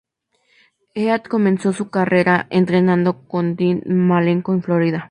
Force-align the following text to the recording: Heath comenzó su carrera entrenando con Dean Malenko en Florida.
Heath 0.95 1.27
comenzó 1.27 1.73
su 1.73 1.91
carrera 1.91 2.47
entrenando 2.49 3.21
con 3.27 3.55
Dean 3.55 3.83
Malenko 3.85 4.51
en 4.51 4.63
Florida. 4.63 4.99